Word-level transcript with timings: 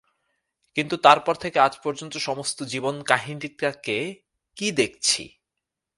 কিন্তু 0.75 0.95
তার 0.97 1.19
পর 1.19 1.35
থেকে 1.35 1.57
আজ 1.59 1.73
পর্যন্ত 1.83 2.13
সমস্ত 2.17 2.57
জীবনকাহিনীটাকে 2.63 3.97
কী 4.57 4.67
দেখছি? 4.71 5.23